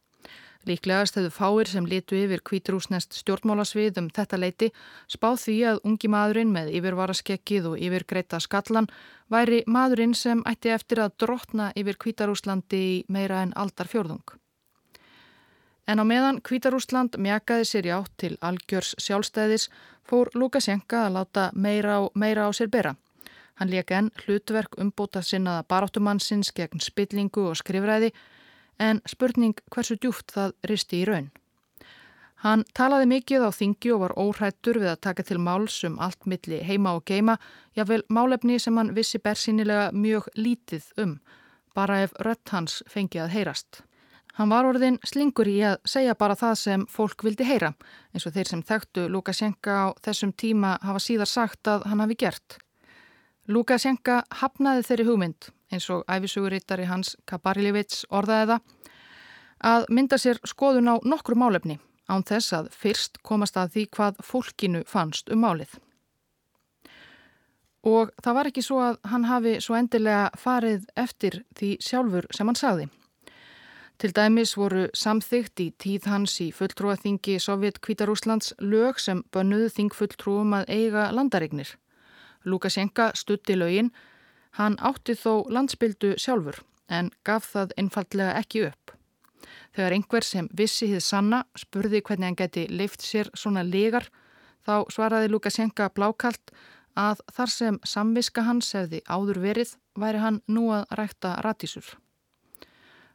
[0.65, 4.71] Líklegast hefðu fáir sem litu yfir kvít rúsnenst stjórnmálasvið um þetta leiti
[5.13, 8.89] spáð því að ungi maðurinn með yfirvaraskekkið og yfirgreita skallan
[9.29, 14.25] væri maðurinn sem ætti eftir að drotna yfir kvítarúslandi í meira en aldar fjörðung.
[15.85, 19.67] En á meðan Kvítarúsland mjakaði sér í átt til algjörs sjálfstæðis
[20.01, 22.95] fór Lukasjenka að láta meira, á, meira á sér bera.
[23.55, 28.11] Hann leik enn hlutverk umbóta sinnaða baráttumannsins gegn spillingu og skrifræði
[28.79, 31.31] en spurning hversu djúft það risti í raun.
[32.43, 36.27] Hann talaði mikið á þingi og var óhrættur við að taka til máls um allt
[36.29, 37.37] milli heima og geima,
[37.73, 41.15] jáfnvel málefni sem hann vissi bersinilega mjög lítið um,
[41.73, 43.81] bara ef rött hans fengi að heyrast.
[44.35, 47.71] Hann var orðin slingur í að segja bara það sem fólk vildi heyra,
[48.11, 52.19] eins og þeir sem þekktu Lukasjenka á þessum tíma hafa síðar sagt að hann hafi
[52.19, 52.59] gert.
[53.47, 58.63] Lukasjenka hafnaði þeirri hugmynd, eins og æfisugurittari hans Kabarilevits orðaði það,
[59.71, 61.77] að mynda sér skoðun á nokkru málefni
[62.09, 65.77] án þess að fyrst komast að því hvað fólkinu fannst um málið.
[67.85, 72.49] Og það var ekki svo að hann hafi svo endilega farið eftir því sjálfur sem
[72.49, 72.89] hann sagði.
[74.01, 80.57] Til dæmis voru samþygt í tíð hans í fulltrúaþingi Sovjet Kvítarúslands lög sem bönnuðu þingfulltrúum
[80.57, 81.69] að eiga landarignir.
[82.45, 83.91] Lukasjenka stutti lögin.
[84.55, 88.93] Hann átti þó landsbyldu sjálfur en gaf það einfallega ekki upp.
[89.75, 94.07] Þegar einhver sem vissi hið sanna spurði hvernig hann geti leift sér svona legar
[94.65, 96.53] þá svaraði Lukasjenka blákalt
[96.95, 101.85] að þar sem samviska hans hefði áður verið væri hann nú að rækta ratísur.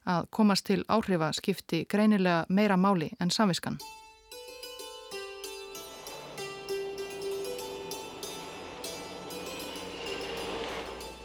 [0.05, 3.81] Að komast til áhrifa skipti greinilega meira máli en samviskan.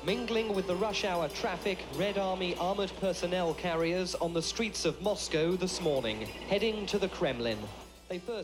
[0.05, 5.01] Mingling with the rush hour traffic, Red Army armored personnel carriers on the streets of
[5.01, 7.57] Moscow this morning, heading to the Kremlin.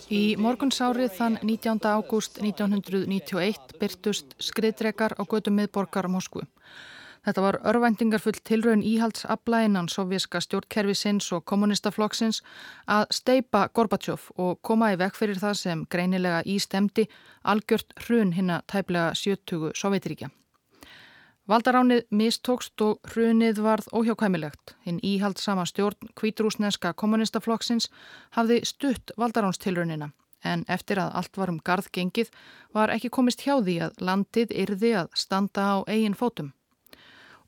[0.09, 1.83] Í morgunsárið þann 19.
[1.85, 6.47] ágúst 1991 byrtust skriðdrekar á götu miðborgar Moskvu.
[7.21, 12.41] Þetta var örvæntingarfull tilraun íhaldsabla innan sovjerska stjórnkerfi sinns og kommunistaflokksins
[12.89, 17.05] að steipa Gorbachev og koma í vekk fyrir það sem greinilega ístemdi
[17.45, 20.33] algjört hrun hinn að tæplega 70 Sovjetiríkja.
[21.51, 24.71] Valdaránið mistókst og hrunið varð óhjákvæmilegt.
[24.85, 27.89] Hinn íhaldsama stjórn kvítrúsneska kommunistaflokksins
[28.37, 30.13] hafði stutt valdaránstilrunina
[30.47, 32.31] en eftir að allt var um garð gengið
[32.73, 36.53] var ekki komist hjá því að landið yrði að standa á eigin fótum.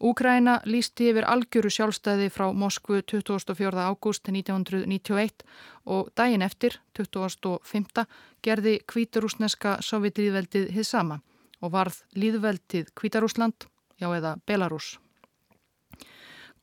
[0.04, 3.72] Úgræna lísti yfir algjöru sjálfstæði frá Moskvu 24.
[3.88, 5.48] ágúst 1991
[5.86, 8.04] og daginn eftir, 2005,
[8.44, 11.22] gerði kvítarúsneska sovjetlýðveldið hið sama
[11.63, 13.72] og varð líðveldið Kvítarúsland
[14.04, 14.98] já eða Belarus.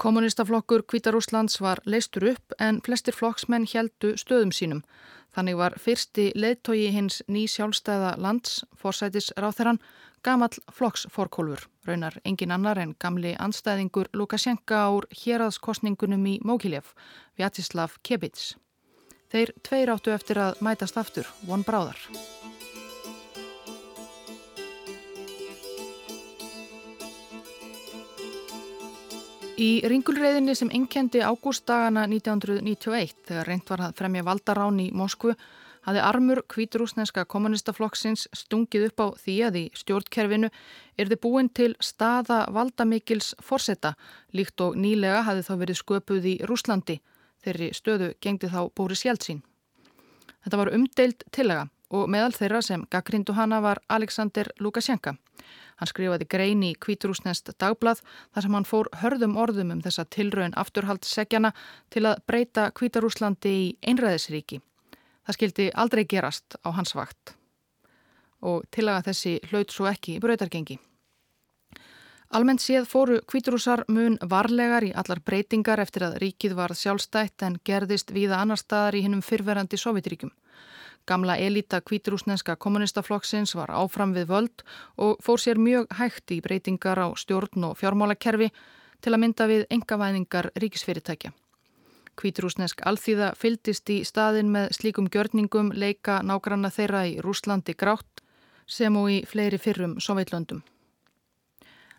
[0.00, 4.80] Kommunistaflokkur Kvítarúslands var leistur upp en flestir flokksmenn heldu stöðum sínum.
[5.36, 9.78] Þannig var fyrsti leittói hins ný sjálfstæða lands, forsætis ráþeran,
[10.24, 16.94] gamall flokksforkólfur, raunar engin annar en gamli anstæðingur Lukasjenka ár héraðskostningunum í Mókilef,
[17.36, 18.54] Vjatislav Kebits.
[19.30, 22.00] Þeir tveir áttu eftir að mætast aftur, von bráðar.
[29.60, 35.34] Í ringulreiðinni sem enkendi ágústdagana 1991 þegar reynd var að fremja valdarán í Moskvu
[35.84, 40.48] hafði armur kvíturúsneska kommunistaflokksins stungið upp á því að í stjórnkerfinu
[40.96, 43.92] er þið búin til staða valdamikils forsetta
[44.32, 46.96] líkt og nýlega hafði þá verið sköpuð í Rúslandi
[47.44, 49.42] þeirri stöðu gengdi þá Bóris Jeltsin.
[50.40, 55.18] Þetta var umdeild tillega og meðal þeirra sem gaggrindu hana var Alexander Lukasjenka.
[55.80, 58.02] Hann skrifaði grein í Kvíturúsnest dagblað
[58.34, 61.54] þar sem hann fór hörðum orðum um þessa tilraun afturhaldssegjana
[61.90, 64.60] til að breyta Kvítarúslandi í einræðisríki.
[65.24, 67.34] Það skildi aldrei gerast á hans vakt
[68.40, 70.78] og tilaga þessi hlaut svo ekki í bröytargengi.
[72.30, 77.56] Almennt séð fóru kvíturúsar mun varlegar í allar breytingar eftir að ríkið var sjálfstætt en
[77.66, 80.30] gerðist víða annar staðar í hinnum fyrverandi Sovjetríkum.
[81.10, 84.62] Gamla elita kvíturúsnenska kommunistaflokksins var áfram við völd
[84.94, 88.46] og fór sér mjög hægt í breytingar á stjórn og fjármálakerfi
[89.02, 91.32] til að mynda við engavæðingar ríkisfyrirtækja.
[92.14, 98.22] Kvíturúsnesk alþýða fyldist í staðin með slíkum gjörningum leika nágranna þeirra í Rúslandi grátt
[98.70, 100.62] sem og í fleiri fyrrum Sovjetlöndum.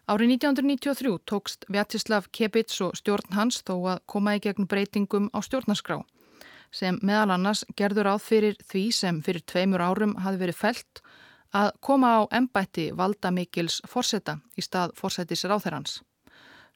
[0.08, 5.44] Árið 1993 tókst Vjatislav Kebits og stjórn hans þó að koma í gegn breytingum á
[5.44, 6.00] stjórnarskrá
[6.72, 11.02] sem meðal annars gerður áð fyrir því sem fyrir tveimur árum hafi verið felt
[11.52, 16.00] að koma á embætti valda mikils forsetta í stað forsetis ráþerans.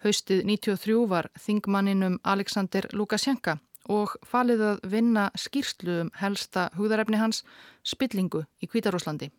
[0.04, 3.58] Haustið 93 var þingmanninum Alexander Lukasjenka
[3.90, 7.44] og falið að vinna skýrslu um helsta hugðarefni hans
[7.86, 9.32] spillingu í Kvítarúslandi.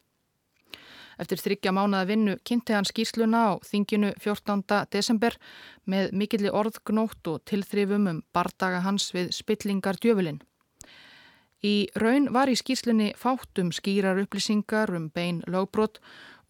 [1.17, 4.65] Eftir þryggja mánuða vinnu kynnti hann skýrsluna á þinginu 14.
[4.93, 5.37] desember
[5.89, 10.43] með mikilli orðgnótt og tilþrifum um bardaga hans við spillingar djöfulinn.
[11.65, 16.03] Í raun var í skýrslunni fátum skýrar upplýsingar um bein lögbrott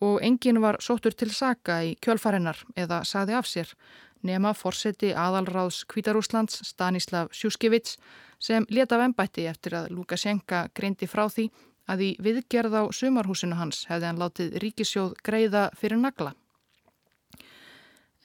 [0.03, 3.71] og engin var sóttur til saka í kjölfarinnar eða saði af sér
[4.27, 7.97] nema forseti aðalráðs Kvítarúslands Stanislav Sjúskevits
[8.43, 11.49] sem leta af ennbætti eftir að Lukasjenka greindi frá því
[11.91, 16.35] að í viðgerð á sumarhúsinu hans hefði hann látið ríkisjóð greiða fyrir nagla.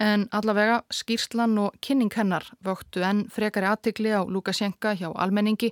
[0.02, 5.70] En allavega skýrslan og kynninghennar vöktu enn frekari aðtikli á Lukasjenka hjá almenningi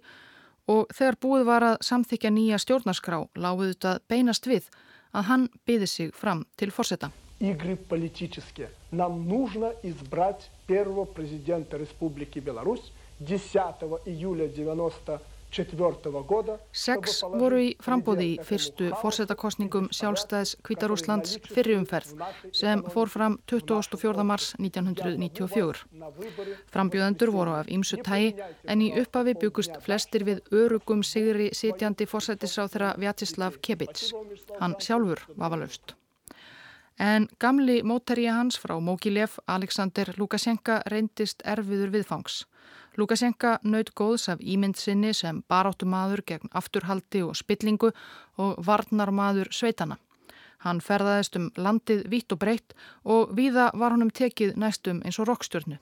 [0.69, 4.69] og þegar búið var að samþykja nýja stjórnarskrá láguðu þetta beinast við
[5.17, 7.09] að hann byði sig fram til fórseta.
[7.41, 8.67] Ígri politíkiski.
[8.91, 13.81] Nám núžna izbrať pervo prezidenta Republiki Belarus 10.
[14.05, 15.38] júlia 1990.
[15.49, 22.11] Sex voru í frambóði í fyrstu fórsetakostningum sjálfstæðs Kvítarúslands fyrriumferð
[22.59, 24.25] sem fór fram 24.
[24.31, 25.85] mars 1994.
[26.69, 28.35] Frambjóðendur voru af ímsu tægi
[28.69, 34.13] en í uppafi byggust flestir við örugum sigri sitjandi fórsetisráð þeirra Vjatislav Kebits.
[34.61, 35.95] Hann sjálfur var valöfst.
[36.99, 42.43] En gamli mótæri hans frá Mókilef, Alexander Lukasjenka, reyndist erfiður viðfangs.
[42.99, 47.93] Lukasjenka naut góðs af ímynd sinni sem baráttumadur gegn afturhaldi og spillingu
[48.37, 49.97] og varnarmadur sveitana.
[50.65, 52.75] Hann ferðaðist um landið vitt og breytt
[53.05, 55.79] og víða var honum tekið næstum eins og rokkstjörnu.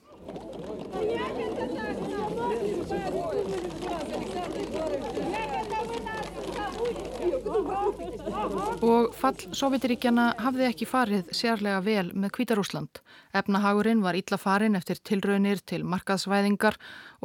[8.47, 13.01] Og fall Sovjetiríkjana hafði ekki farið sérlega vel með Kvítarúsland.
[13.35, 16.77] Efnahagurinn var illa farin eftir tilraunir til markaðsvæðingar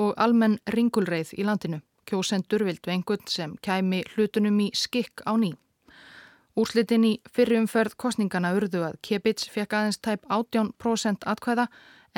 [0.03, 1.83] og almenn ringulreið í landinu.
[2.09, 5.53] Kjósendur vildu einhvern sem kæmi hlutunum í skikk á ný.
[6.59, 11.69] Úrslitin í fyrriumferð kostningana urðu að Kebits fekk aðeins tæp 18% atkvæða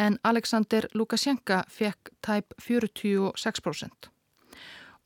[0.00, 4.13] en Alexander Lukasjenka fekk tæp 46%.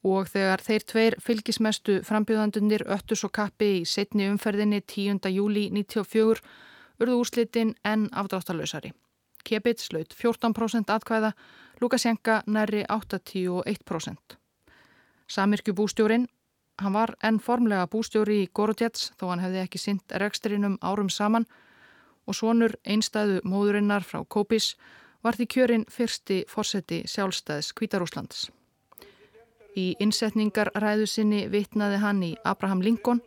[0.06, 5.26] Og þegar þeir tveir fylgismestu frambjöðandunir öttus og kappi í setni umferðinni 10.
[5.34, 6.42] júli 1994
[7.02, 8.92] urðu úrslitin enn afdráttalösari.
[9.44, 11.32] Kebits laut 14% atkvæða,
[11.80, 14.36] Lukasjenka næri 81%.
[15.28, 16.26] Samirkju bústjórin,
[16.78, 21.46] hann var enn formlega bústjóri í Gorodjets þó hann hefði ekki synt reksturinnum árum saman
[22.26, 24.74] og svonur einstæðu móðurinnar frá Kópis
[25.22, 28.48] var því kjörin fyrsti fórseti sjálfstæðs Kvítarúslands.
[29.76, 33.20] Í innsetningar ræðu sinni vitnaði hann í Abraham Lincoln,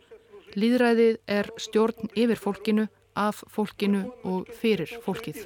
[0.58, 5.36] líðræðið er stjórn yfir fólkinu, af fólkinu og fyrir fólkið.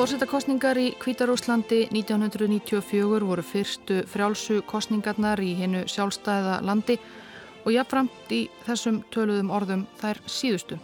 [0.00, 6.96] Fórsetakostningar í Kvítarúslandi 1994 voru fyrstu frjálsu kostningarnar í hennu sjálfstæða landi.
[6.96, 7.29] og
[7.68, 10.78] jáfnframt í þessum töluðum orðum þær síðustu.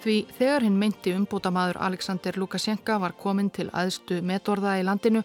[0.00, 5.22] Því þegar hinn meinti umbúta maður Alexander Lukasjenka var komin til aðstu metorða í landinu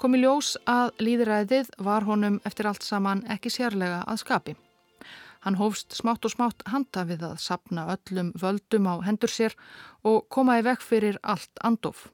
[0.00, 4.56] kom í ljós að líðræðið var honum eftir allt saman ekki sérlega að skapi.
[5.44, 9.52] Hann hófst smátt og smátt handa við að sapna öllum völdum á hendur sér
[10.02, 12.08] og koma í vekk fyrir allt andof.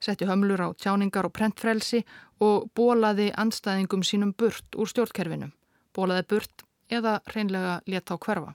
[0.00, 2.04] Setti hömlur á tjáningar og prentfrelsi
[2.40, 5.48] og bólaði anstæðingum sínum burt úr stjórnkerfinu.
[5.96, 8.54] Bólaði burt eða reynlega leta á hverfa.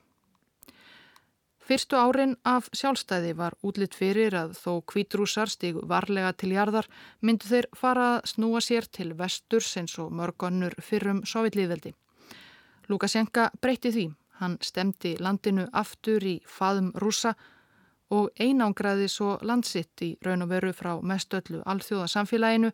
[1.66, 6.86] Fyrstu árin af sjálfstæði var útlitt fyrir að þó kvítrúsar stígu varlega til jarðar
[7.26, 11.96] myndu þeir fara að snúa sér til vesturs eins og mörgonnur fyrrum sovitlíðveldi.
[12.86, 14.06] Lukasjenka breytti því.
[14.36, 17.34] Hann stemdi landinu aftur í faðum rúsa
[18.14, 22.72] og einangraði svo landsitt í raun og veru frá mestöllu alþjóða samfélaginu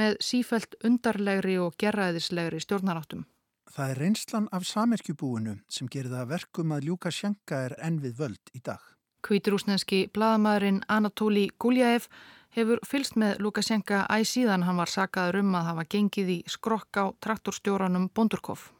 [0.00, 3.26] með sífælt undarlegri og gerraðislegri stjórnaráttum.
[3.70, 8.50] Það er reynslan af samerkjubúinu sem gerir það verkum að Lukasjenka er enn við völd
[8.56, 8.82] í dag.
[9.22, 12.08] Kvíturúsneski bladamæðurinn Anatóli Guljaev
[12.56, 16.98] hefur fylst með Lukasjenka æg síðan hann var sakaður um að hafa gengið í skrokk
[16.98, 18.72] á traktorstjóranum Bondurkov.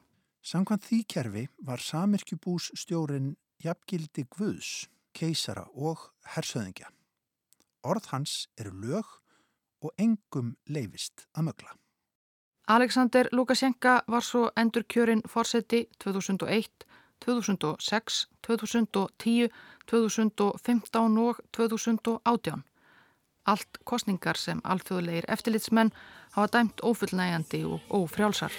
[0.42, 6.90] Samkvæmt því kerfi var samirkjubús stjórin jafngildi Guðs, keisara og hersöðingja.
[7.86, 9.20] Orð hans eru lög
[9.84, 11.79] og engum leifist að mögla.
[12.70, 16.84] Alexander Lukasjenka var svo endur kjörinn fórseti 2001,
[17.24, 19.48] 2006, 2010,
[19.90, 22.62] 2015 og 2018.
[23.46, 25.90] Allt kostningar sem alþjóðlegir eftirlitsmenn
[26.36, 28.54] hafa dæmt ófullnægjandi og ófrjálsar.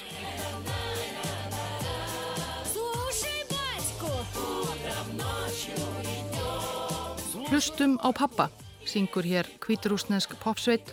[7.48, 8.50] Hlustum á pappa,
[8.86, 10.92] syngur hér kvíturúsnesk popsveit.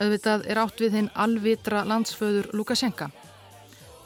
[0.00, 3.10] Öðvitað er átt við hinn alvitra landsföður Lukasjenka.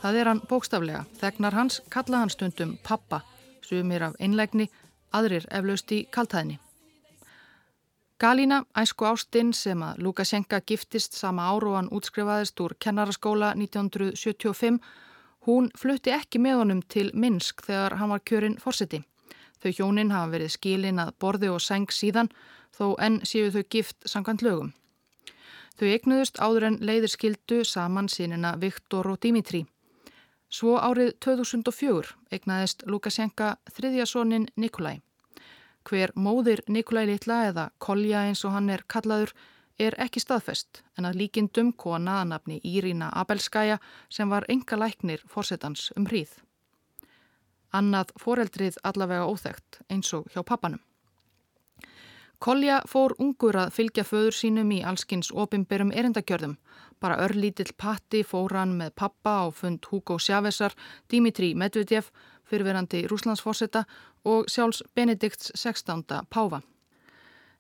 [0.03, 1.05] Það er hann bókstaflega.
[1.21, 3.23] Þegnar hans kalla hann stundum pappa,
[3.63, 4.69] sumir af einlegni,
[5.15, 6.59] aðrir eflaust í kaltæðni.
[8.19, 14.79] Galína, æsku ástinn sem að Lukasjenka giftist sama ár og hann útskrifaðist úr kennaraskóla 1975,
[15.47, 19.03] hún flutti ekki með honum til Minsk þegar hann var kjörinn fórseti.
[19.61, 22.33] Þau hjónin hafa verið skilin að borði og seng síðan
[22.77, 24.73] þó enn séu þau gift sangkvæmt lögum.
[25.77, 29.67] Þau eignuðust áður en leiðir skildu saman sínina Viktor og Dimitri.
[30.49, 35.03] Svo árið 2004 eignaðist Lukasjenka þriðjasónin Nikolai.
[35.87, 39.35] Hver móðir Nikolai litla eða Kolja eins og hann er kallaður
[39.79, 43.77] er ekki staðfest en að líkindum kona að nafni Írína Abelskæja
[44.09, 46.39] sem var enga læknir fórsetans um hríð
[47.77, 50.81] annað foreldrið allavega óþægt eins og hjá pappanum.
[52.39, 56.57] Kolja fór ungur að fylgja föður sínum í allskins opimberum erindagjörðum.
[57.01, 60.75] Bara örlítill patti fór hann með pappa á fund Hugo Chávezar,
[61.11, 62.11] Dimitri Medvedev,
[62.45, 63.85] fyrirverandi rúslandsforsetta
[64.25, 66.05] og sjálfs Benedikts 16.
[66.29, 66.61] Páfa.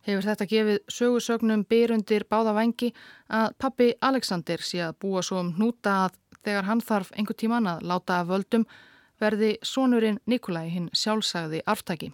[0.07, 2.93] Hefur þetta gefið sögusögnum byrundir báða vengi
[3.33, 7.67] að pappi Alexander sé að búa svo um hnúta að þegar hann þarf einhver tíman
[7.67, 8.69] að láta að völdum
[9.19, 12.13] verði sonurinn Nikolai hinn sjálfsagði aftaki.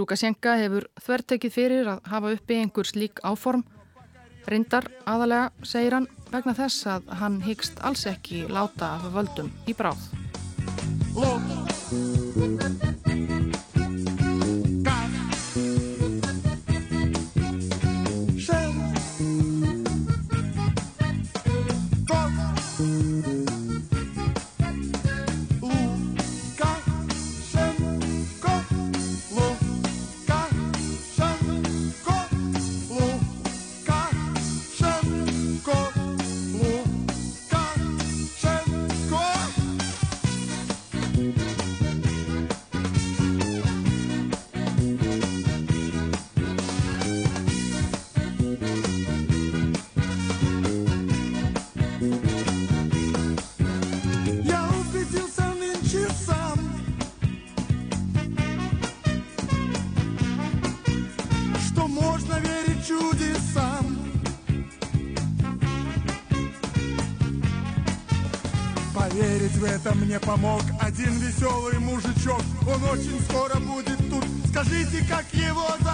[0.00, 3.66] Lukasjenka hefur þvertekið fyrir að hafa uppi einhver slík áform.
[4.48, 9.76] Rindar aðalega, segir hann, vegna þess að hann hyggst alls ekki láta af völdum í
[9.76, 10.08] bráð.
[69.90, 72.42] Это мне помог один веселый мужичок.
[72.66, 74.24] Он очень скоро будет тут.
[74.48, 75.89] Скажите, как его зовут?